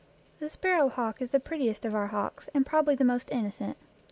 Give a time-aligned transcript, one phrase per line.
[0.39, 3.77] The sparrow hawk is the prettiest of our hawks, and probably the most innocent.